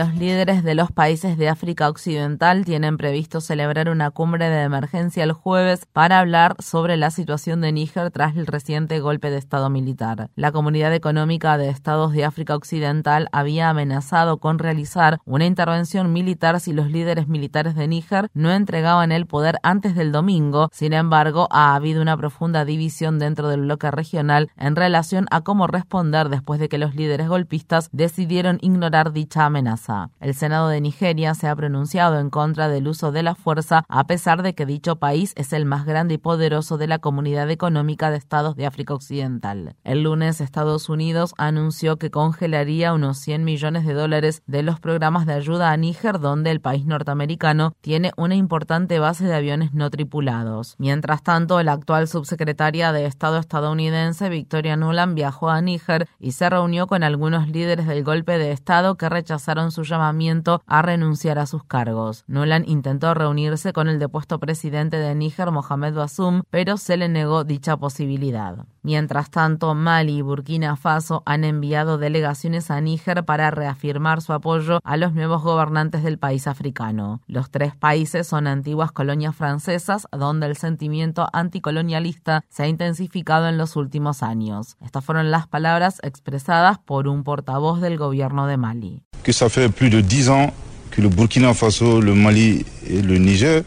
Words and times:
Los 0.00 0.14
líderes 0.14 0.64
de 0.64 0.74
los 0.74 0.90
países 0.90 1.36
de 1.36 1.50
África 1.50 1.86
Occidental 1.90 2.64
tienen 2.64 2.96
previsto 2.96 3.42
celebrar 3.42 3.90
una 3.90 4.10
cumbre 4.10 4.48
de 4.48 4.62
emergencia 4.62 5.22
el 5.24 5.32
jueves 5.32 5.84
para 5.92 6.20
hablar 6.20 6.56
sobre 6.58 6.96
la 6.96 7.10
situación 7.10 7.60
de 7.60 7.70
Níger 7.70 8.10
tras 8.10 8.34
el 8.34 8.46
reciente 8.46 8.98
golpe 9.00 9.28
de 9.28 9.36
Estado 9.36 9.68
militar. 9.68 10.30
La 10.36 10.52
Comunidad 10.52 10.94
Económica 10.94 11.58
de 11.58 11.68
Estados 11.68 12.14
de 12.14 12.24
África 12.24 12.56
Occidental 12.56 13.28
había 13.30 13.68
amenazado 13.68 14.38
con 14.38 14.58
realizar 14.58 15.18
una 15.26 15.44
intervención 15.44 16.14
militar 16.14 16.60
si 16.60 16.72
los 16.72 16.90
líderes 16.90 17.28
militares 17.28 17.74
de 17.74 17.86
Níger 17.86 18.30
no 18.32 18.50
entregaban 18.52 19.12
el 19.12 19.26
poder 19.26 19.58
antes 19.62 19.94
del 19.94 20.12
domingo. 20.12 20.70
Sin 20.72 20.94
embargo, 20.94 21.46
ha 21.50 21.74
habido 21.74 22.00
una 22.00 22.16
profunda 22.16 22.64
división 22.64 23.18
dentro 23.18 23.50
del 23.50 23.60
bloque 23.60 23.90
regional 23.90 24.50
en 24.56 24.76
relación 24.76 25.26
a 25.30 25.42
cómo 25.42 25.66
responder 25.66 26.30
después 26.30 26.58
de 26.58 26.70
que 26.70 26.78
los 26.78 26.94
líderes 26.94 27.28
golpistas 27.28 27.90
decidieron 27.92 28.56
ignorar 28.62 29.12
dicha 29.12 29.44
amenaza. 29.44 29.89
El 30.20 30.34
Senado 30.34 30.68
de 30.68 30.80
Nigeria 30.80 31.34
se 31.34 31.48
ha 31.48 31.56
pronunciado 31.56 32.18
en 32.18 32.30
contra 32.30 32.68
del 32.68 32.88
uso 32.88 33.12
de 33.12 33.22
la 33.22 33.34
fuerza 33.34 33.84
a 33.88 34.06
pesar 34.06 34.42
de 34.42 34.54
que 34.54 34.66
dicho 34.66 34.96
país 34.96 35.32
es 35.36 35.52
el 35.52 35.64
más 35.64 35.84
grande 35.84 36.14
y 36.14 36.18
poderoso 36.18 36.78
de 36.78 36.86
la 36.86 36.98
Comunidad 36.98 37.50
Económica 37.50 38.10
de 38.10 38.16
Estados 38.16 38.56
de 38.56 38.66
África 38.66 38.94
Occidental. 38.94 39.74
El 39.84 40.02
lunes 40.02 40.40
Estados 40.40 40.88
Unidos 40.88 41.34
anunció 41.38 41.96
que 41.96 42.10
congelaría 42.10 42.92
unos 42.92 43.18
100 43.18 43.44
millones 43.44 43.86
de 43.86 43.94
dólares 43.94 44.42
de 44.46 44.62
los 44.62 44.80
programas 44.80 45.26
de 45.26 45.34
ayuda 45.34 45.72
a 45.72 45.76
Níger 45.76 46.20
donde 46.20 46.50
el 46.50 46.60
país 46.60 46.86
norteamericano 46.86 47.74
tiene 47.80 48.12
una 48.16 48.34
importante 48.34 48.98
base 48.98 49.24
de 49.26 49.34
aviones 49.34 49.72
no 49.72 49.90
tripulados. 49.90 50.74
Mientras 50.78 51.22
tanto, 51.22 51.62
la 51.62 51.72
actual 51.72 52.08
subsecretaria 52.08 52.92
de 52.92 53.06
Estado 53.06 53.38
estadounidense 53.38 54.28
Victoria 54.28 54.76
Nuland 54.76 55.14
viajó 55.14 55.50
a 55.50 55.60
Níger 55.60 56.08
y 56.18 56.32
se 56.32 56.48
reunió 56.48 56.86
con 56.86 57.02
algunos 57.02 57.48
líderes 57.48 57.86
del 57.86 58.04
golpe 58.04 58.38
de 58.38 58.52
Estado 58.52 58.96
que 58.96 59.08
rechazaron 59.08 59.69
su 59.70 59.82
llamamiento 59.82 60.62
a 60.66 60.82
renunciar 60.82 61.38
a 61.38 61.46
sus 61.46 61.64
cargos. 61.64 62.24
Nolan 62.26 62.64
intentó 62.66 63.14
reunirse 63.14 63.72
con 63.72 63.88
el 63.88 63.98
depuesto 63.98 64.38
presidente 64.38 64.96
de 64.96 65.14
Níger, 65.14 65.50
Mohamed 65.50 65.94
Bazoum, 65.94 66.42
pero 66.50 66.76
se 66.76 66.96
le 66.96 67.08
negó 67.08 67.44
dicha 67.44 67.76
posibilidad. 67.76 68.66
Mientras 68.82 69.30
tanto, 69.30 69.74
Mali 69.74 70.18
y 70.18 70.22
Burkina 70.22 70.76
Faso 70.76 71.22
han 71.26 71.44
enviado 71.44 71.98
delegaciones 71.98 72.70
a 72.70 72.80
Níger 72.80 73.24
para 73.24 73.50
reafirmar 73.50 74.22
su 74.22 74.32
apoyo 74.32 74.80
a 74.82 74.96
los 74.96 75.12
nuevos 75.12 75.42
gobernantes 75.42 76.02
del 76.02 76.18
país 76.18 76.46
africano. 76.46 77.20
Los 77.26 77.50
tres 77.50 77.76
países 77.76 78.26
son 78.26 78.46
antiguas 78.46 78.90
colonias 78.90 79.36
francesas 79.36 80.06
donde 80.12 80.46
el 80.46 80.56
sentimiento 80.56 81.28
anticolonialista 81.32 82.44
se 82.48 82.62
ha 82.62 82.68
intensificado 82.68 83.48
en 83.48 83.58
los 83.58 83.76
últimos 83.76 84.22
años. 84.22 84.76
Estas 84.80 85.04
fueron 85.04 85.30
las 85.30 85.46
palabras 85.46 86.00
expresadas 86.02 86.78
por 86.78 87.06
un 87.06 87.22
portavoz 87.22 87.80
del 87.80 87.98
gobierno 87.98 88.46
de 88.46 88.56
Mali. 88.56 89.02
Que 89.22 89.32
ça 89.32 89.50
fait 89.50 89.68
plus 89.68 89.90
de 89.90 90.00
10 90.00 90.30
ans 90.30 90.52
que 90.90 91.02
le 91.02 91.08
Burkina 91.08 91.52
Faso, 91.52 92.00
le 92.00 92.14
Mali 92.14 92.64
et 92.86 93.02
le 93.02 93.18
Niger 93.18 93.64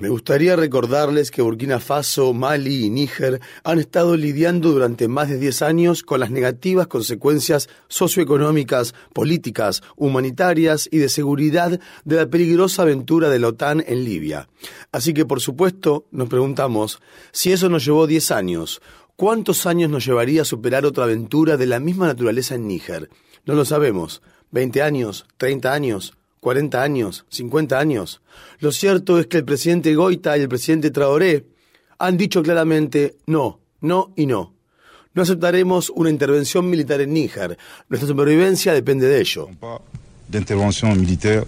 me 0.00 0.08
gustaría 0.08 0.54
recordarles 0.54 1.32
que 1.32 1.42
Burkina 1.42 1.80
Faso, 1.80 2.32
Mali 2.32 2.84
y 2.84 2.90
Níger 2.90 3.40
han 3.64 3.80
estado 3.80 4.16
lidiando 4.16 4.70
durante 4.70 5.08
más 5.08 5.28
de 5.28 5.38
10 5.38 5.62
años 5.62 6.02
con 6.04 6.20
las 6.20 6.30
negativas 6.30 6.86
consecuencias 6.86 7.68
socioeconómicas, 7.88 8.94
políticas, 9.12 9.82
humanitarias 9.96 10.88
y 10.92 10.98
de 10.98 11.08
seguridad 11.08 11.80
de 12.04 12.16
la 12.16 12.28
peligrosa 12.28 12.82
aventura 12.82 13.28
de 13.28 13.40
la 13.40 13.48
OTAN 13.48 13.82
en 13.84 14.04
Libia. 14.04 14.48
Así 14.92 15.14
que, 15.14 15.26
por 15.26 15.40
supuesto, 15.40 16.06
nos 16.12 16.28
preguntamos, 16.28 17.00
si 17.32 17.50
eso 17.50 17.68
nos 17.68 17.84
llevó 17.84 18.06
10 18.06 18.30
años, 18.30 18.80
¿cuántos 19.16 19.66
años 19.66 19.90
nos 19.90 20.06
llevaría 20.06 20.42
a 20.42 20.46
superar 20.46 20.86
otra 20.86 21.04
aventura 21.04 21.56
de 21.56 21.66
la 21.66 21.80
misma 21.80 22.06
naturaleza 22.06 22.54
en 22.54 22.68
Níger? 22.68 23.10
No 23.44 23.54
lo 23.54 23.64
sabemos. 23.64 24.22
¿20 24.52 24.80
años? 24.80 25.26
¿30 25.38 25.66
años? 25.66 26.14
40 26.40 26.82
años, 26.82 27.26
50 27.28 27.78
años. 27.78 28.22
Lo 28.58 28.72
cierto 28.72 29.18
es 29.18 29.26
que 29.26 29.38
el 29.38 29.44
presidente 29.44 29.94
Goita 29.94 30.36
y 30.36 30.42
el 30.42 30.48
presidente 30.48 30.90
Traoré 30.90 31.46
han 31.98 32.16
dicho 32.16 32.42
claramente 32.42 33.16
no, 33.26 33.60
no 33.80 34.12
y 34.16 34.26
no. 34.26 34.54
No 35.12 35.22
aceptaremos 35.22 35.90
una 35.90 36.08
intervención 36.08 36.70
militar 36.70 37.00
en 37.00 37.12
Níger. 37.12 37.58
Nuestra 37.88 38.08
supervivencia 38.08 38.72
depende 38.72 39.06
de 39.06 39.20
ello. 39.20 39.48
De 40.28 40.38
intervención 40.38 40.98
militar 41.00 41.46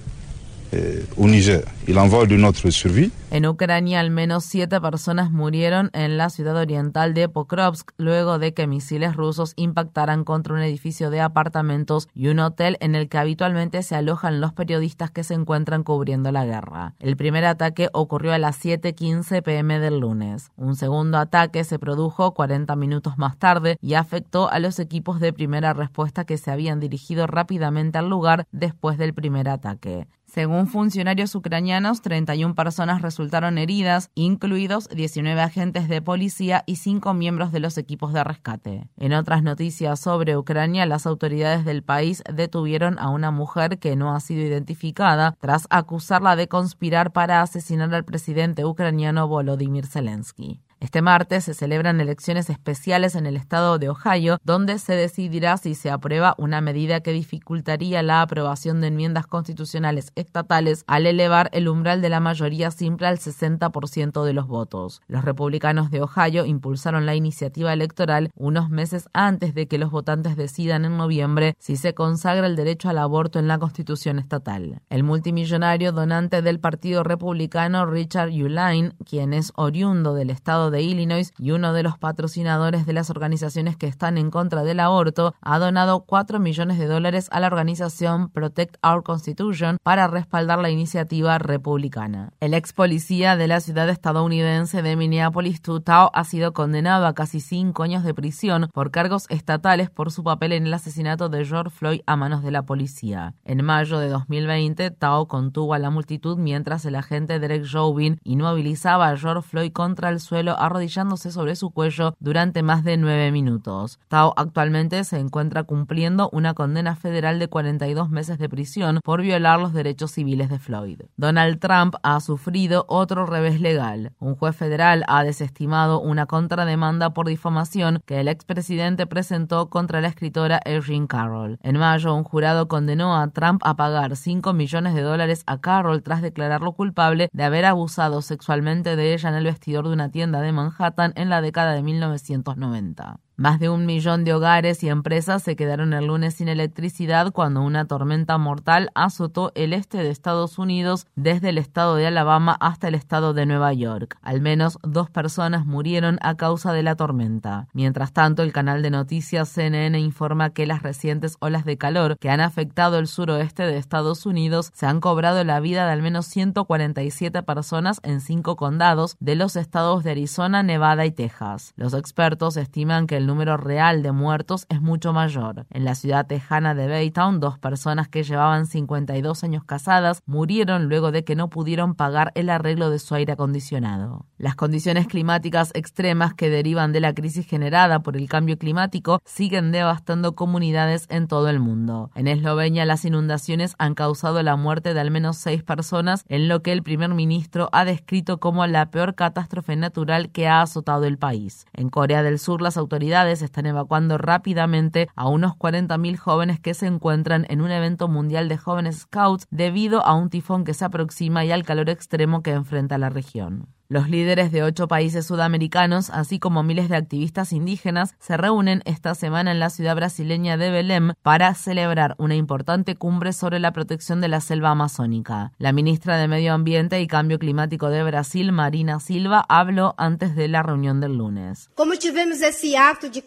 eh, 0.72 1.06
Niger. 1.16 1.64
De 1.86 2.72
survie 2.72 3.10
en 3.32 3.46
Ucrania, 3.46 4.00
al 4.00 4.10
menos 4.10 4.44
siete 4.44 4.78
personas 4.78 5.30
murieron 5.30 5.88
en 5.94 6.18
la 6.18 6.28
ciudad 6.28 6.54
oriental 6.54 7.14
de 7.14 7.30
Pokrovsk 7.30 7.90
luego 7.96 8.38
de 8.38 8.52
que 8.52 8.66
misiles 8.66 9.16
rusos 9.16 9.54
impactaran 9.56 10.24
contra 10.24 10.52
un 10.52 10.60
edificio 10.60 11.08
de 11.08 11.22
apartamentos 11.22 12.08
y 12.14 12.28
un 12.28 12.40
hotel 12.40 12.76
en 12.80 12.94
el 12.94 13.08
que 13.08 13.16
habitualmente 13.16 13.82
se 13.82 13.96
alojan 13.96 14.42
los 14.42 14.52
periodistas 14.52 15.10
que 15.10 15.24
se 15.24 15.32
encuentran 15.32 15.82
cubriendo 15.82 16.30
la 16.30 16.44
guerra. 16.44 16.94
El 17.00 17.16
primer 17.16 17.46
ataque 17.46 17.88
ocurrió 17.94 18.34
a 18.34 18.38
las 18.38 18.62
7:15 18.62 19.40
pm 19.40 19.78
del 19.78 20.00
lunes. 20.00 20.50
Un 20.56 20.76
segundo 20.76 21.16
ataque 21.16 21.64
se 21.64 21.78
produjo 21.78 22.34
40 22.34 22.76
minutos 22.76 23.16
más 23.16 23.38
tarde 23.38 23.78
y 23.80 23.94
afectó 23.94 24.50
a 24.50 24.58
los 24.58 24.78
equipos 24.78 25.20
de 25.20 25.32
primera 25.32 25.72
respuesta 25.72 26.26
que 26.26 26.36
se 26.36 26.50
habían 26.50 26.80
dirigido 26.80 27.26
rápidamente 27.26 27.96
al 27.96 28.10
lugar 28.10 28.46
después 28.52 28.98
del 28.98 29.14
primer 29.14 29.48
ataque. 29.48 30.06
Según 30.32 30.66
funcionarios 30.66 31.34
ucranianos, 31.34 32.00
31 32.00 32.54
personas 32.54 33.02
resultaron 33.02 33.58
heridas, 33.58 34.10
incluidos 34.14 34.88
19 34.88 35.38
agentes 35.38 35.90
de 35.90 36.00
policía 36.00 36.64
y 36.64 36.76
5 36.76 37.12
miembros 37.12 37.52
de 37.52 37.60
los 37.60 37.76
equipos 37.76 38.14
de 38.14 38.24
rescate. 38.24 38.88
En 38.96 39.12
otras 39.12 39.42
noticias 39.42 40.00
sobre 40.00 40.38
Ucrania, 40.38 40.86
las 40.86 41.06
autoridades 41.06 41.66
del 41.66 41.82
país 41.82 42.22
detuvieron 42.32 42.98
a 42.98 43.10
una 43.10 43.30
mujer 43.30 43.78
que 43.78 43.94
no 43.94 44.16
ha 44.16 44.20
sido 44.20 44.40
identificada 44.40 45.36
tras 45.38 45.66
acusarla 45.68 46.34
de 46.34 46.48
conspirar 46.48 47.12
para 47.12 47.42
asesinar 47.42 47.94
al 47.94 48.06
presidente 48.06 48.64
ucraniano 48.64 49.28
Volodymyr 49.28 49.86
Zelensky. 49.86 50.62
Este 50.82 51.00
martes 51.00 51.44
se 51.44 51.54
celebran 51.54 52.00
elecciones 52.00 52.50
especiales 52.50 53.14
en 53.14 53.24
el 53.26 53.36
estado 53.36 53.78
de 53.78 53.88
Ohio, 53.88 54.38
donde 54.42 54.80
se 54.80 54.94
decidirá 54.94 55.56
si 55.56 55.76
se 55.76 55.92
aprueba 55.92 56.34
una 56.38 56.60
medida 56.60 57.02
que 57.02 57.12
dificultaría 57.12 58.02
la 58.02 58.20
aprobación 58.20 58.80
de 58.80 58.88
enmiendas 58.88 59.28
constitucionales 59.28 60.10
estatales 60.16 60.82
al 60.88 61.06
elevar 61.06 61.50
el 61.52 61.68
umbral 61.68 62.02
de 62.02 62.08
la 62.08 62.18
mayoría 62.18 62.72
simple 62.72 63.06
al 63.06 63.18
60% 63.18 64.24
de 64.24 64.32
los 64.32 64.48
votos. 64.48 65.02
Los 65.06 65.24
republicanos 65.24 65.92
de 65.92 66.02
Ohio 66.02 66.44
impulsaron 66.46 67.06
la 67.06 67.14
iniciativa 67.14 67.72
electoral 67.72 68.32
unos 68.34 68.68
meses 68.68 69.08
antes 69.12 69.54
de 69.54 69.68
que 69.68 69.78
los 69.78 69.92
votantes 69.92 70.34
decidan 70.34 70.84
en 70.84 70.96
noviembre 70.96 71.54
si 71.60 71.76
se 71.76 71.94
consagra 71.94 72.48
el 72.48 72.56
derecho 72.56 72.88
al 72.88 72.98
aborto 72.98 73.38
en 73.38 73.46
la 73.46 73.60
constitución 73.60 74.18
estatal. 74.18 74.82
El 74.90 75.04
multimillonario 75.04 75.92
donante 75.92 76.42
del 76.42 76.58
Partido 76.58 77.04
Republicano 77.04 77.86
Richard 77.86 78.30
Uline, 78.30 78.94
quien 79.08 79.32
es 79.32 79.52
oriundo 79.54 80.14
del 80.14 80.30
estado 80.30 80.71
de 80.71 80.71
Illinois 80.80 81.34
y 81.38 81.50
uno 81.50 81.74
de 81.74 81.82
los 81.82 81.98
patrocinadores 81.98 82.86
de 82.86 82.94
las 82.94 83.10
organizaciones 83.10 83.76
que 83.76 83.86
están 83.88 84.16
en 84.16 84.30
contra 84.30 84.62
del 84.62 84.80
aborto, 84.80 85.34
ha 85.42 85.58
donado 85.58 86.04
4 86.04 86.38
millones 86.38 86.78
de 86.78 86.86
dólares 86.86 87.28
a 87.30 87.40
la 87.40 87.48
organización 87.48 88.30
Protect 88.30 88.76
Our 88.82 89.02
Constitution 89.02 89.76
para 89.82 90.06
respaldar 90.06 90.60
la 90.60 90.70
iniciativa 90.70 91.38
republicana. 91.38 92.32
El 92.40 92.54
ex 92.54 92.72
policía 92.72 93.36
de 93.36 93.48
la 93.48 93.60
ciudad 93.60 93.88
estadounidense 93.88 94.82
de 94.82 94.96
Minneapolis, 94.96 95.60
Tutao, 95.60 96.10
ha 96.14 96.24
sido 96.24 96.52
condenado 96.52 97.06
a 97.06 97.14
casi 97.14 97.40
cinco 97.40 97.82
años 97.82 98.04
de 98.04 98.14
prisión 98.14 98.70
por 98.72 98.90
cargos 98.90 99.26
estatales 99.28 99.90
por 99.90 100.10
su 100.10 100.24
papel 100.24 100.52
en 100.52 100.66
el 100.66 100.74
asesinato 100.74 101.28
de 101.28 101.44
George 101.44 101.70
Floyd 101.70 102.00
a 102.06 102.16
manos 102.16 102.42
de 102.42 102.50
la 102.50 102.62
policía. 102.62 103.34
En 103.44 103.64
mayo 103.64 103.98
de 103.98 104.08
2020, 104.08 104.90
Tao 104.92 105.26
contuvo 105.26 105.74
a 105.74 105.78
la 105.78 105.90
multitud 105.90 106.38
mientras 106.38 106.84
el 106.84 106.94
agente 106.94 107.38
Derek 107.38 107.64
Chauvin 107.64 108.18
inmovilizaba 108.24 109.08
a 109.08 109.16
George 109.16 109.48
Floyd 109.48 109.72
contra 109.72 110.08
el 110.08 110.20
suelo 110.20 110.58
arrodillándose 110.64 111.30
sobre 111.30 111.56
su 111.56 111.70
cuello 111.70 112.14
durante 112.20 112.62
más 112.62 112.84
de 112.84 112.96
nueve 112.96 113.30
minutos. 113.32 113.98
Tao 114.08 114.34
actualmente 114.36 115.04
se 115.04 115.18
encuentra 115.18 115.64
cumpliendo 115.64 116.30
una 116.32 116.54
condena 116.54 116.96
federal 116.96 117.38
de 117.38 117.48
42 117.48 118.10
meses 118.10 118.38
de 118.38 118.48
prisión 118.48 119.00
por 119.04 119.22
violar 119.22 119.60
los 119.60 119.72
derechos 119.72 120.12
civiles 120.12 120.48
de 120.48 120.58
Floyd. 120.58 121.00
Donald 121.16 121.58
Trump 121.58 121.94
ha 122.02 122.20
sufrido 122.20 122.84
otro 122.88 123.26
revés 123.26 123.60
legal. 123.60 124.12
Un 124.18 124.36
juez 124.36 124.56
federal 124.56 125.04
ha 125.08 125.24
desestimado 125.24 126.00
una 126.00 126.26
contrademanda 126.26 127.10
por 127.10 127.26
difamación 127.26 128.02
que 128.06 128.20
el 128.20 128.28
expresidente 128.28 129.06
presentó 129.06 129.68
contra 129.68 130.00
la 130.00 130.08
escritora 130.08 130.60
Erin 130.64 131.06
Carroll. 131.06 131.58
En 131.62 131.78
mayo, 131.78 132.14
un 132.14 132.24
jurado 132.24 132.68
condenó 132.68 133.16
a 133.16 133.28
Trump 133.28 133.60
a 133.64 133.76
pagar 133.76 134.16
5 134.16 134.52
millones 134.52 134.94
de 134.94 135.02
dólares 135.02 135.42
a 135.46 135.60
Carroll 135.60 136.02
tras 136.02 136.22
declararlo 136.22 136.72
culpable 136.72 137.28
de 137.32 137.44
haber 137.44 137.64
abusado 137.64 138.22
sexualmente 138.22 138.96
de 138.96 139.14
ella 139.14 139.28
en 139.28 139.34
el 139.34 139.44
vestidor 139.44 139.86
de 139.88 139.94
una 139.94 140.10
tienda 140.10 140.40
de 140.40 140.51
Manhattan 140.52 141.12
en 141.16 141.28
la 141.28 141.40
década 141.40 141.74
de 141.74 141.82
1990. 141.82 143.16
Más 143.42 143.58
de 143.58 143.68
un 143.68 143.86
millón 143.86 144.22
de 144.22 144.34
hogares 144.34 144.84
y 144.84 144.88
empresas 144.88 145.42
se 145.42 145.56
quedaron 145.56 145.94
el 145.94 146.06
lunes 146.06 146.34
sin 146.34 146.46
electricidad 146.46 147.32
cuando 147.32 147.62
una 147.62 147.86
tormenta 147.86 148.38
mortal 148.38 148.90
azotó 148.94 149.50
el 149.56 149.72
este 149.72 149.98
de 149.98 150.10
Estados 150.10 150.60
Unidos 150.60 151.08
desde 151.16 151.48
el 151.48 151.58
estado 151.58 151.96
de 151.96 152.06
Alabama 152.06 152.56
hasta 152.60 152.86
el 152.86 152.94
estado 152.94 153.34
de 153.34 153.44
Nueva 153.44 153.72
York. 153.72 154.16
Al 154.22 154.42
menos 154.42 154.78
dos 154.84 155.10
personas 155.10 155.66
murieron 155.66 156.20
a 156.22 156.36
causa 156.36 156.72
de 156.72 156.84
la 156.84 156.94
tormenta. 156.94 157.66
Mientras 157.72 158.12
tanto, 158.12 158.44
el 158.44 158.52
canal 158.52 158.80
de 158.80 158.92
noticias 158.92 159.48
CNN 159.48 159.98
informa 159.98 160.50
que 160.50 160.64
las 160.64 160.84
recientes 160.84 161.36
olas 161.40 161.64
de 161.64 161.76
calor 161.76 162.18
que 162.20 162.30
han 162.30 162.40
afectado 162.40 163.00
el 163.00 163.08
suroeste 163.08 163.64
de 163.64 163.76
Estados 163.76 164.24
Unidos 164.24 164.70
se 164.72 164.86
han 164.86 165.00
cobrado 165.00 165.42
la 165.42 165.58
vida 165.58 165.84
de 165.86 165.90
al 165.90 166.02
menos 166.02 166.26
147 166.26 167.42
personas 167.42 167.98
en 168.04 168.20
cinco 168.20 168.54
condados 168.54 169.16
de 169.18 169.34
los 169.34 169.56
estados 169.56 170.04
de 170.04 170.12
Arizona, 170.12 170.62
Nevada 170.62 171.06
y 171.06 171.10
Texas. 171.10 171.72
Los 171.74 171.92
expertos 171.92 172.56
estiman 172.56 173.08
que 173.08 173.16
el 173.16 173.31
número 173.32 173.56
real 173.56 174.02
de 174.02 174.12
muertos 174.12 174.66
es 174.68 174.82
mucho 174.82 175.14
mayor. 175.14 175.64
En 175.70 175.86
la 175.86 175.94
ciudad 175.94 176.26
tejana 176.26 176.74
de 176.74 176.86
Baytown, 176.86 177.40
dos 177.40 177.58
personas 177.58 178.08
que 178.08 178.24
llevaban 178.24 178.66
52 178.66 179.42
años 179.42 179.64
casadas 179.64 180.20
murieron 180.26 180.90
luego 180.90 181.12
de 181.12 181.24
que 181.24 181.34
no 181.34 181.48
pudieron 181.48 181.94
pagar 181.94 182.30
el 182.34 182.50
arreglo 182.50 182.90
de 182.90 182.98
su 182.98 183.14
aire 183.14 183.32
acondicionado. 183.32 184.26
Las 184.36 184.54
condiciones 184.54 185.06
climáticas 185.06 185.70
extremas 185.72 186.34
que 186.34 186.50
derivan 186.50 186.92
de 186.92 187.00
la 187.00 187.14
crisis 187.14 187.46
generada 187.46 188.00
por 188.00 188.18
el 188.18 188.28
cambio 188.28 188.58
climático 188.58 189.20
siguen 189.24 189.72
devastando 189.72 190.34
comunidades 190.34 191.06
en 191.08 191.26
todo 191.26 191.48
el 191.48 191.58
mundo. 191.58 192.10
En 192.14 192.28
Eslovenia, 192.28 192.84
las 192.84 193.06
inundaciones 193.06 193.76
han 193.78 193.94
causado 193.94 194.42
la 194.42 194.56
muerte 194.56 194.92
de 194.92 195.00
al 195.00 195.10
menos 195.10 195.38
seis 195.38 195.62
personas, 195.62 196.26
en 196.28 196.48
lo 196.48 196.62
que 196.62 196.72
el 196.72 196.82
primer 196.82 197.08
ministro 197.14 197.70
ha 197.72 197.86
descrito 197.86 198.40
como 198.40 198.66
la 198.66 198.90
peor 198.90 199.14
catástrofe 199.14 199.74
natural 199.76 200.30
que 200.30 200.48
ha 200.48 200.60
azotado 200.60 201.04
el 201.06 201.16
país. 201.16 201.64
En 201.72 201.88
Corea 201.88 202.22
del 202.22 202.38
Sur, 202.38 202.60
las 202.60 202.76
autoridades 202.76 203.11
están 203.12 203.66
evacuando 203.66 204.16
rápidamente 204.16 205.08
a 205.14 205.28
unos 205.28 205.52
40.000 205.52 206.16
jóvenes 206.16 206.60
que 206.60 206.72
se 206.72 206.86
encuentran 206.86 207.44
en 207.50 207.60
un 207.60 207.70
evento 207.70 208.08
mundial 208.08 208.48
de 208.48 208.56
jóvenes 208.56 209.00
scouts 209.00 209.46
debido 209.50 210.04
a 210.04 210.14
un 210.14 210.30
tifón 210.30 210.64
que 210.64 210.72
se 210.72 210.86
aproxima 210.86 211.44
y 211.44 211.52
al 211.52 211.64
calor 211.64 211.90
extremo 211.90 212.42
que 212.42 212.52
enfrenta 212.52 212.96
la 212.96 213.10
región. 213.10 213.68
Los 213.92 214.08
líderes 214.08 214.50
de 214.52 214.62
ocho 214.62 214.88
países 214.88 215.26
sudamericanos, 215.26 216.08
así 216.08 216.38
como 216.38 216.62
miles 216.62 216.88
de 216.88 216.96
activistas 216.96 217.52
indígenas, 217.52 218.14
se 218.20 218.38
reúnen 218.38 218.80
esta 218.86 219.14
semana 219.14 219.52
en 219.52 219.60
la 219.60 219.68
ciudad 219.68 219.94
brasileña 219.94 220.56
de 220.56 220.70
Belém 220.70 221.12
para 221.20 221.54
celebrar 221.54 222.14
una 222.16 222.34
importante 222.34 222.96
cumbre 222.96 223.34
sobre 223.34 223.58
la 223.58 223.74
protección 223.74 224.22
de 224.22 224.28
la 224.28 224.40
selva 224.40 224.70
amazónica. 224.70 225.52
La 225.58 225.74
ministra 225.74 226.16
de 226.16 226.26
Medio 226.26 226.54
Ambiente 226.54 227.02
y 227.02 227.06
Cambio 227.06 227.38
Climático 227.38 227.90
de 227.90 228.02
Brasil, 228.02 228.50
Marina 228.50 228.98
Silva, 228.98 229.44
habló 229.46 229.94
antes 229.98 230.36
de 230.36 230.48
la 230.48 230.62
reunión 230.62 231.02
del 231.02 231.18
lunes. 231.18 231.68
Como 231.74 231.92
tivemos 231.96 232.40
ese 232.40 232.78
acto 232.78 233.10
de 233.10 233.22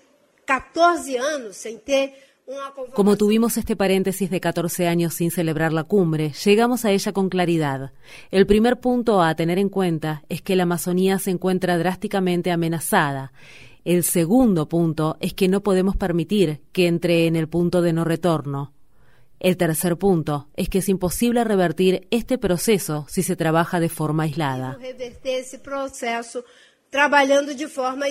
14 0.45 1.19
años 1.19 1.57
sin 1.57 1.79
ter 1.81 2.12
como 2.94 3.18
tuvimos 3.18 3.57
este 3.57 3.75
paréntesis 3.75 4.30
de 4.30 4.39
14 4.39 4.88
años 4.88 5.15
sin 5.15 5.31
celebrar 5.31 5.74
la 5.74 5.83
cumbre, 5.83 6.31
llegamos 6.44 6.86
a 6.86 6.92
ella 6.92 7.12
con 7.12 7.30
claridad. 7.30 7.92
El 8.31 8.45
primer 8.45 8.80
punto 8.80 9.21
a 9.21 9.36
tener 9.36 9.57
en 9.57 9.69
cuenta 9.69 10.24
es 10.30 10.42
que 10.42 10.56
la 10.56 10.63
Amazonía 10.63 11.18
se 11.18 11.31
encuentra 11.31 11.77
drásticamente 11.77 12.51
amenazada. 12.51 13.33
El 13.83 14.03
segundo 14.03 14.69
punto 14.69 15.18
es 15.19 15.33
que 15.33 15.47
no 15.47 15.62
podemos 15.62 15.95
permitir 15.95 16.62
que 16.71 16.88
entre 16.88 17.27
en 17.27 17.36
el 17.36 17.47
punto 17.47 17.81
de 17.81 17.94
no 17.94 18.03
retorno. 18.03 18.74
El 19.39 19.57
tercer 19.57 19.98
punto 19.98 20.48
es 20.56 20.69
que 20.69 20.80
es 20.80 20.89
imposible 20.89 21.44
revertir 21.44 22.07
este 22.09 22.38
proceso 22.38 23.06
si 23.09 23.21
se 23.21 23.36
trabaja 23.36 23.80
de 23.80 23.89
forma 23.89 24.24
aislada. 24.24 24.77
Trabajando 26.91 27.53
de 27.56 27.68
forma. 27.68 28.06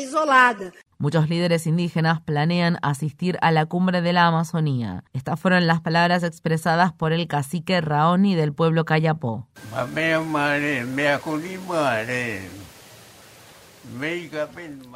Muchos 0.99 1.29
líderes 1.29 1.67
indígenas 1.67 2.21
planean 2.21 2.79
asistir 2.83 3.39
a 3.43 3.51
la 3.51 3.67
cumbre 3.67 4.01
de 4.01 4.13
la 4.13 4.27
Amazonía. 4.27 5.05
Estas 5.13 5.41
fueron 5.41 5.67
las 5.67 5.81
palabras 5.81 6.23
expresadas 6.23 6.93
por 6.93 7.13
el 7.13 7.27
cacique 7.27 7.81
Raoni 7.81 8.35
del 8.35 8.53
pueblo 8.53 8.85
Cayapó. 8.85 9.47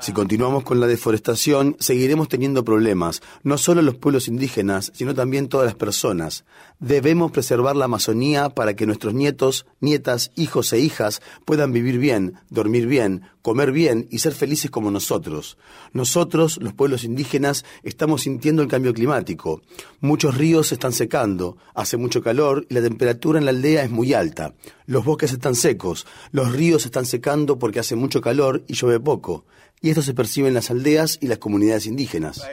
Si 0.00 0.12
continuamos 0.12 0.64
con 0.64 0.80
la 0.80 0.86
deforestación, 0.86 1.76
seguiremos 1.78 2.28
teniendo 2.28 2.64
problemas, 2.64 3.20
no 3.42 3.58
solo 3.58 3.82
los 3.82 3.96
pueblos 3.96 4.28
indígenas, 4.28 4.90
sino 4.94 5.14
también 5.14 5.48
todas 5.48 5.66
las 5.66 5.74
personas. 5.74 6.44
Debemos 6.78 7.30
preservar 7.30 7.76
la 7.76 7.84
Amazonía 7.84 8.48
para 8.48 8.74
que 8.74 8.86
nuestros 8.86 9.12
nietos, 9.12 9.66
nietas, 9.80 10.30
hijos 10.36 10.72
e 10.72 10.78
hijas 10.78 11.20
puedan 11.44 11.72
vivir 11.72 11.98
bien, 11.98 12.38
dormir 12.48 12.86
bien, 12.86 13.24
comer 13.48 13.72
bien 13.72 14.06
y 14.10 14.18
ser 14.18 14.34
felices 14.34 14.70
como 14.70 14.90
nosotros. 14.90 15.56
Nosotros, 15.94 16.58
los 16.60 16.74
pueblos 16.74 17.02
indígenas, 17.02 17.64
estamos 17.82 18.24
sintiendo 18.24 18.60
el 18.60 18.68
cambio 18.68 18.92
climático. 18.92 19.62
Muchos 20.00 20.36
ríos 20.36 20.66
se 20.66 20.74
están 20.74 20.92
secando, 20.92 21.56
hace 21.74 21.96
mucho 21.96 22.22
calor 22.22 22.66
y 22.68 22.74
la 22.74 22.82
temperatura 22.82 23.38
en 23.38 23.46
la 23.46 23.52
aldea 23.52 23.84
es 23.84 23.90
muy 23.90 24.12
alta. 24.12 24.52
Los 24.84 25.06
bosques 25.06 25.32
están 25.32 25.54
secos, 25.54 26.06
los 26.30 26.52
ríos 26.52 26.82
se 26.82 26.88
están 26.88 27.06
secando 27.06 27.58
porque 27.58 27.80
hace 27.80 27.96
mucho 27.96 28.20
calor 28.20 28.64
y 28.66 28.74
llueve 28.74 29.00
poco. 29.00 29.46
Y 29.80 29.88
esto 29.88 30.02
se 30.02 30.12
percibe 30.12 30.48
en 30.48 30.54
las 30.54 30.70
aldeas 30.70 31.16
y 31.22 31.28
las 31.28 31.38
comunidades 31.38 31.86
indígenas. 31.86 32.46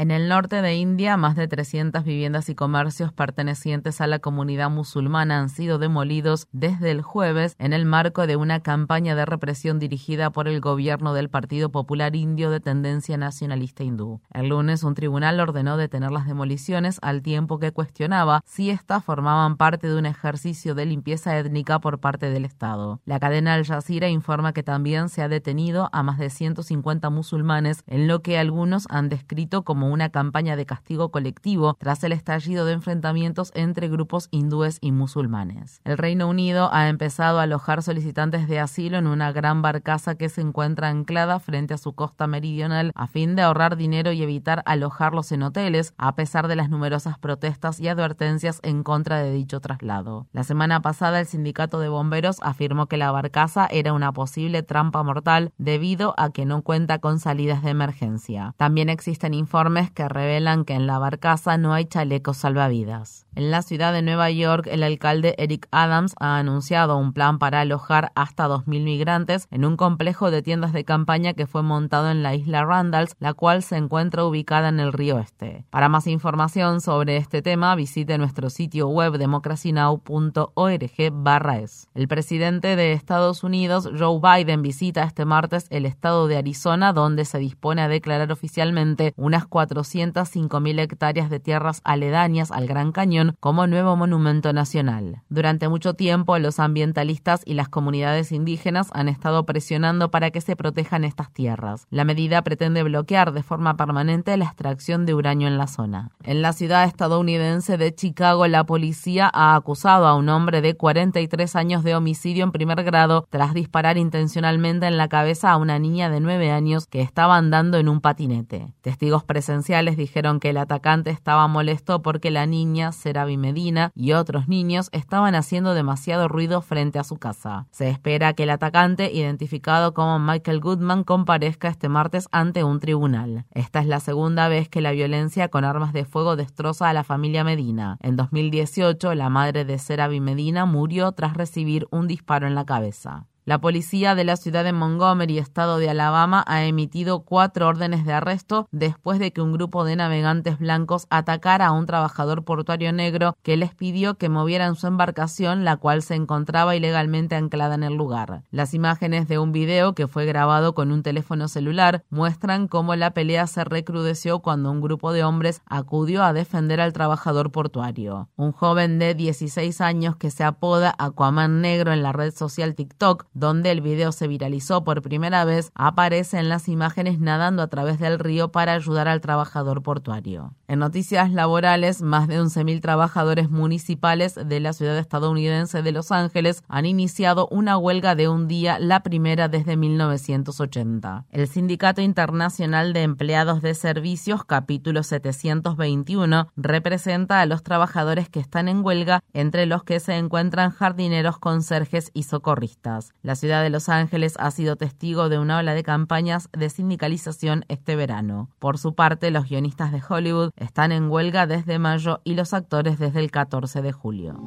En 0.00 0.10
el 0.10 0.30
norte 0.30 0.62
de 0.62 0.76
India, 0.76 1.18
más 1.18 1.36
de 1.36 1.46
300 1.46 2.04
viviendas 2.04 2.48
y 2.48 2.54
comercios 2.54 3.12
pertenecientes 3.12 4.00
a 4.00 4.06
la 4.06 4.18
comunidad 4.18 4.70
musulmana 4.70 5.38
han 5.38 5.50
sido 5.50 5.78
demolidos 5.78 6.48
desde 6.52 6.90
el 6.90 7.02
jueves 7.02 7.54
en 7.58 7.74
el 7.74 7.84
marco 7.84 8.26
de 8.26 8.36
una 8.36 8.60
campaña 8.60 9.14
de 9.14 9.26
represión 9.26 9.78
dirigida 9.78 10.30
por 10.30 10.48
el 10.48 10.62
gobierno 10.62 11.12
del 11.12 11.28
Partido 11.28 11.70
Popular 11.70 12.16
Indio 12.16 12.48
de 12.48 12.60
tendencia 12.60 13.18
nacionalista 13.18 13.84
hindú. 13.84 14.22
El 14.32 14.48
lunes, 14.48 14.84
un 14.84 14.94
tribunal 14.94 15.38
ordenó 15.38 15.76
detener 15.76 16.12
las 16.12 16.26
demoliciones 16.26 16.98
al 17.02 17.20
tiempo 17.20 17.58
que 17.58 17.72
cuestionaba 17.72 18.40
si 18.46 18.70
éstas 18.70 19.04
formaban 19.04 19.58
parte 19.58 19.86
de 19.86 19.98
un 19.98 20.06
ejercicio 20.06 20.74
de 20.74 20.86
limpieza 20.86 21.38
étnica 21.38 21.78
por 21.78 22.00
parte 22.00 22.30
del 22.30 22.46
Estado. 22.46 23.02
La 23.04 23.20
cadena 23.20 23.52
Al 23.52 23.66
Jazeera 23.66 24.08
informa 24.08 24.54
que 24.54 24.62
también 24.62 25.10
se 25.10 25.20
ha 25.20 25.28
detenido 25.28 25.90
a 25.92 26.02
más 26.02 26.16
de 26.18 26.30
150 26.30 27.10
musulmanes 27.10 27.82
en 27.86 28.08
lo 28.08 28.22
que 28.22 28.38
algunos 28.38 28.86
han 28.88 29.10
descrito 29.10 29.62
como 29.62 29.89
una 29.90 30.10
campaña 30.10 30.56
de 30.56 30.66
castigo 30.66 31.10
colectivo 31.10 31.76
tras 31.78 32.02
el 32.04 32.12
estallido 32.12 32.64
de 32.64 32.72
enfrentamientos 32.72 33.52
entre 33.54 33.88
grupos 33.88 34.28
hindúes 34.30 34.78
y 34.80 34.92
musulmanes. 34.92 35.80
El 35.84 35.98
Reino 35.98 36.28
Unido 36.28 36.70
ha 36.72 36.88
empezado 36.88 37.40
a 37.40 37.42
alojar 37.44 37.82
solicitantes 37.82 38.48
de 38.48 38.60
asilo 38.60 38.98
en 38.98 39.06
una 39.06 39.32
gran 39.32 39.62
barcaza 39.62 40.14
que 40.14 40.28
se 40.28 40.40
encuentra 40.40 40.88
anclada 40.88 41.38
frente 41.40 41.74
a 41.74 41.78
su 41.78 41.94
costa 41.94 42.26
meridional 42.26 42.92
a 42.94 43.06
fin 43.06 43.36
de 43.36 43.42
ahorrar 43.42 43.76
dinero 43.76 44.12
y 44.12 44.22
evitar 44.22 44.62
alojarlos 44.66 45.32
en 45.32 45.42
hoteles, 45.42 45.94
a 45.98 46.14
pesar 46.14 46.48
de 46.48 46.56
las 46.56 46.70
numerosas 46.70 47.18
protestas 47.18 47.80
y 47.80 47.88
advertencias 47.88 48.60
en 48.62 48.82
contra 48.82 49.18
de 49.18 49.32
dicho 49.32 49.60
traslado. 49.60 50.26
La 50.32 50.44
semana 50.44 50.82
pasada 50.82 51.20
el 51.20 51.26
sindicato 51.26 51.80
de 51.80 51.88
bomberos 51.88 52.36
afirmó 52.42 52.86
que 52.86 52.96
la 52.96 53.10
barcaza 53.10 53.66
era 53.70 53.92
una 53.92 54.12
posible 54.12 54.62
trampa 54.62 55.02
mortal 55.02 55.52
debido 55.58 56.14
a 56.18 56.30
que 56.30 56.44
no 56.44 56.62
cuenta 56.62 56.98
con 56.98 57.18
salidas 57.18 57.62
de 57.62 57.70
emergencia. 57.70 58.54
También 58.56 58.88
existen 58.88 59.34
informes 59.34 59.79
que 59.88 60.06
revelan 60.06 60.66
que 60.66 60.74
en 60.74 60.86
la 60.86 60.98
barcaza 60.98 61.56
no 61.56 61.72
hay 61.72 61.86
chalecos 61.86 62.36
salvavidas. 62.36 63.24
En 63.34 63.50
la 63.50 63.62
ciudad 63.62 63.92
de 63.92 64.02
Nueva 64.02 64.30
York, 64.30 64.68
el 64.70 64.82
alcalde 64.82 65.34
Eric 65.38 65.66
Adams 65.70 66.14
ha 66.18 66.36
anunciado 66.36 66.98
un 66.98 67.12
plan 67.12 67.38
para 67.38 67.60
alojar 67.60 68.10
hasta 68.16 68.48
2.000 68.48 68.82
migrantes 68.82 69.46
en 69.50 69.64
un 69.64 69.76
complejo 69.76 70.32
de 70.32 70.42
tiendas 70.42 70.72
de 70.72 70.84
campaña 70.84 71.32
que 71.32 71.46
fue 71.46 71.62
montado 71.62 72.10
en 72.10 72.24
la 72.24 72.34
isla 72.34 72.64
Randalls, 72.64 73.14
la 73.20 73.32
cual 73.32 73.62
se 73.62 73.76
encuentra 73.76 74.24
ubicada 74.24 74.68
en 74.68 74.80
el 74.80 74.92
río 74.92 75.20
Este. 75.20 75.64
Para 75.70 75.88
más 75.88 76.08
información 76.08 76.80
sobre 76.80 77.16
este 77.16 77.40
tema, 77.40 77.76
visite 77.76 78.18
nuestro 78.18 78.50
sitio 78.50 78.88
web 78.88 79.16
democracynow.org/es. 79.16 81.88
El 81.94 82.08
presidente 82.08 82.74
de 82.74 82.92
Estados 82.92 83.44
Unidos, 83.44 83.88
Joe 83.96 84.20
Biden, 84.20 84.62
visita 84.62 85.04
este 85.04 85.24
martes 85.24 85.68
el 85.70 85.86
estado 85.86 86.26
de 86.26 86.36
Arizona, 86.36 86.92
donde 86.92 87.24
se 87.24 87.38
dispone 87.38 87.82
a 87.82 87.88
declarar 87.88 88.32
oficialmente 88.32 89.14
unas 89.16 89.46
405.000 89.66 90.80
hectáreas 90.80 91.30
de 91.30 91.40
tierras 91.40 91.80
aledañas 91.84 92.50
al 92.50 92.66
Gran 92.66 92.92
Cañón 92.92 93.36
como 93.40 93.66
nuevo 93.66 93.96
monumento 93.96 94.52
nacional. 94.52 95.22
Durante 95.28 95.68
mucho 95.68 95.94
tiempo, 95.94 96.38
los 96.38 96.58
ambientalistas 96.58 97.42
y 97.44 97.54
las 97.54 97.68
comunidades 97.68 98.32
indígenas 98.32 98.88
han 98.92 99.08
estado 99.08 99.44
presionando 99.44 100.10
para 100.10 100.30
que 100.30 100.40
se 100.40 100.56
protejan 100.56 101.04
estas 101.04 101.32
tierras. 101.32 101.86
La 101.90 102.04
medida 102.04 102.42
pretende 102.42 102.82
bloquear 102.82 103.32
de 103.32 103.42
forma 103.42 103.76
permanente 103.76 104.36
la 104.36 104.46
extracción 104.46 105.06
de 105.06 105.14
uranio 105.14 105.48
en 105.48 105.58
la 105.58 105.66
zona. 105.66 106.10
En 106.22 106.42
la 106.42 106.52
ciudad 106.52 106.84
estadounidense 106.84 107.76
de 107.76 107.94
Chicago, 107.94 108.46
la 108.46 108.64
policía 108.64 109.30
ha 109.32 109.54
acusado 109.54 110.06
a 110.06 110.14
un 110.14 110.28
hombre 110.28 110.60
de 110.60 110.76
43 110.76 111.56
años 111.56 111.84
de 111.84 111.94
homicidio 111.94 112.44
en 112.44 112.52
primer 112.52 112.82
grado 112.84 113.26
tras 113.30 113.54
disparar 113.54 113.98
intencionalmente 113.98 114.86
en 114.86 114.96
la 114.96 115.08
cabeza 115.08 115.50
a 115.50 115.56
una 115.56 115.78
niña 115.78 116.10
de 116.10 116.20
9 116.20 116.50
años 116.50 116.86
que 116.86 117.00
estaba 117.02 117.36
andando 117.36 117.78
en 117.78 117.88
un 117.88 118.00
patinete. 118.00 118.72
Testigos 118.80 119.24
presenciales 119.50 119.96
dijeron 119.96 120.38
que 120.38 120.50
el 120.50 120.58
atacante 120.58 121.10
estaba 121.10 121.48
molesto 121.48 122.02
porque 122.02 122.30
la 122.30 122.46
niña, 122.46 122.92
Serabi 122.92 123.36
Medina, 123.36 123.90
y 123.96 124.12
otros 124.12 124.46
niños 124.46 124.90
estaban 124.92 125.34
haciendo 125.34 125.74
demasiado 125.74 126.28
ruido 126.28 126.62
frente 126.62 127.00
a 127.00 127.04
su 127.04 127.16
casa. 127.16 127.66
Se 127.72 127.88
espera 127.90 128.32
que 128.32 128.44
el 128.44 128.50
atacante, 128.50 129.10
identificado 129.12 129.92
como 129.92 130.20
Michael 130.20 130.60
Goodman, 130.60 131.02
comparezca 131.02 131.66
este 131.66 131.88
martes 131.88 132.28
ante 132.30 132.62
un 132.62 132.78
tribunal. 132.78 133.44
Esta 133.50 133.80
es 133.80 133.86
la 133.86 133.98
segunda 133.98 134.46
vez 134.46 134.68
que 134.68 134.80
la 134.80 134.92
violencia 134.92 135.48
con 135.48 135.64
armas 135.64 135.92
de 135.92 136.04
fuego 136.04 136.36
destroza 136.36 136.88
a 136.88 136.92
la 136.92 137.02
familia 137.02 137.42
Medina. 137.42 137.98
En 138.00 138.14
2018, 138.14 139.16
la 139.16 139.30
madre 139.30 139.64
de 139.64 139.80
Serabi 139.80 140.20
Medina 140.20 140.64
murió 140.64 141.10
tras 141.10 141.34
recibir 141.34 141.88
un 141.90 142.06
disparo 142.06 142.46
en 142.46 142.54
la 142.54 142.66
cabeza. 142.66 143.26
La 143.50 143.60
policía 143.60 144.14
de 144.14 144.22
la 144.22 144.36
ciudad 144.36 144.62
de 144.62 144.72
Montgomery, 144.72 145.38
estado 145.38 145.78
de 145.78 145.90
Alabama, 145.90 146.44
ha 146.46 146.62
emitido 146.62 147.24
cuatro 147.24 147.66
órdenes 147.66 148.06
de 148.06 148.12
arresto 148.12 148.68
después 148.70 149.18
de 149.18 149.32
que 149.32 149.40
un 149.40 149.52
grupo 149.52 149.82
de 149.84 149.96
navegantes 149.96 150.60
blancos 150.60 151.08
atacara 151.10 151.66
a 151.66 151.72
un 151.72 151.84
trabajador 151.84 152.44
portuario 152.44 152.92
negro 152.92 153.36
que 153.42 153.56
les 153.56 153.74
pidió 153.74 154.14
que 154.14 154.28
movieran 154.28 154.76
su 154.76 154.86
embarcación, 154.86 155.64
la 155.64 155.78
cual 155.78 156.02
se 156.02 156.14
encontraba 156.14 156.76
ilegalmente 156.76 157.34
anclada 157.34 157.74
en 157.74 157.82
el 157.82 157.94
lugar. 157.94 158.44
Las 158.52 158.72
imágenes 158.72 159.26
de 159.26 159.40
un 159.40 159.50
video 159.50 159.96
que 159.96 160.06
fue 160.06 160.26
grabado 160.26 160.72
con 160.72 160.92
un 160.92 161.02
teléfono 161.02 161.48
celular 161.48 162.04
muestran 162.08 162.68
cómo 162.68 162.94
la 162.94 163.14
pelea 163.14 163.48
se 163.48 163.64
recrudeció 163.64 164.38
cuando 164.38 164.70
un 164.70 164.80
grupo 164.80 165.12
de 165.12 165.24
hombres 165.24 165.60
acudió 165.66 166.22
a 166.22 166.32
defender 166.32 166.80
al 166.80 166.92
trabajador 166.92 167.50
portuario. 167.50 168.28
Un 168.36 168.52
joven 168.52 169.00
de 169.00 169.16
16 169.16 169.80
años 169.80 170.14
que 170.14 170.30
se 170.30 170.44
apoda 170.44 170.94
Aquaman 170.98 171.60
Negro 171.60 171.92
en 171.92 172.04
la 172.04 172.12
red 172.12 172.32
social 172.32 172.76
TikTok 172.76 173.26
donde 173.40 173.72
el 173.72 173.80
video 173.80 174.12
se 174.12 174.28
viralizó 174.28 174.84
por 174.84 175.02
primera 175.02 175.44
vez, 175.44 175.72
aparece 175.74 176.38
en 176.38 176.48
las 176.48 176.68
imágenes 176.68 177.18
nadando 177.18 177.62
a 177.62 177.68
través 177.68 177.98
del 177.98 178.18
río 178.18 178.52
para 178.52 178.74
ayudar 178.74 179.08
al 179.08 179.20
trabajador 179.20 179.82
portuario. 179.82 180.54
En 180.68 180.78
noticias 180.78 181.32
laborales, 181.32 182.02
más 182.02 182.28
de 182.28 182.40
11.000 182.40 182.80
trabajadores 182.80 183.50
municipales 183.50 184.34
de 184.36 184.60
la 184.60 184.72
ciudad 184.72 184.96
estadounidense 184.98 185.82
de 185.82 185.90
Los 185.90 186.12
Ángeles 186.12 186.62
han 186.68 186.86
iniciado 186.86 187.48
una 187.50 187.76
huelga 187.76 188.14
de 188.14 188.28
un 188.28 188.46
día, 188.46 188.78
la 188.78 189.02
primera 189.02 189.48
desde 189.48 189.76
1980. 189.76 191.24
El 191.30 191.48
Sindicato 191.48 192.02
Internacional 192.02 192.92
de 192.92 193.02
Empleados 193.02 193.62
de 193.62 193.74
Servicios, 193.74 194.44
capítulo 194.44 195.02
721, 195.02 196.48
representa 196.56 197.40
a 197.40 197.46
los 197.46 197.62
trabajadores 197.62 198.28
que 198.28 198.40
están 198.40 198.68
en 198.68 198.84
huelga, 198.84 199.22
entre 199.32 199.66
los 199.66 199.82
que 199.82 199.98
se 199.98 200.16
encuentran 200.16 200.70
jardineros, 200.70 201.38
conserjes 201.38 202.10
y 202.12 202.24
socorristas. 202.24 203.14
La 203.22 203.34
ciudad 203.34 203.62
de 203.62 203.68
Los 203.68 203.90
Ángeles 203.90 204.32
ha 204.38 204.50
sido 204.50 204.76
testigo 204.76 205.28
de 205.28 205.38
una 205.38 205.58
ola 205.58 205.74
de 205.74 205.82
campañas 205.82 206.48
de 206.52 206.70
sindicalización 206.70 207.66
este 207.68 207.94
verano. 207.94 208.48
Por 208.58 208.78
su 208.78 208.94
parte, 208.94 209.30
los 209.30 209.46
guionistas 209.46 209.92
de 209.92 210.00
Hollywood 210.06 210.52
están 210.56 210.90
en 210.90 211.10
huelga 211.10 211.46
desde 211.46 211.78
mayo 211.78 212.22
y 212.24 212.32
los 212.34 212.54
actores 212.54 212.98
desde 212.98 213.20
el 213.20 213.30
14 213.30 213.82
de 213.82 213.92
julio. 213.92 214.40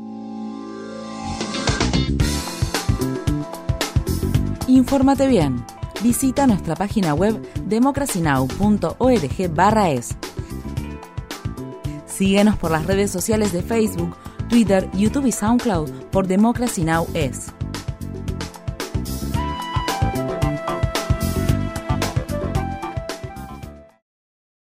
Infórmate 4.68 5.28
bien. 5.28 5.64
Visita 6.02 6.48
nuestra 6.48 6.76
página 6.76 7.14
web 7.14 7.40
democracynow.org/es. 7.68 10.18
Síguenos 12.08 12.58
por 12.58 12.72
las 12.72 12.88
redes 12.88 13.12
sociales 13.12 13.54
de 13.54 13.62
Facebook, 13.62 14.18
Twitter, 14.50 14.90
YouTube 14.94 15.28
y 15.28 15.32
SoundCloud 15.32 15.92
por 16.12 16.26
Democracy 16.26 16.84
Now! 16.84 17.06
es. 17.14 17.54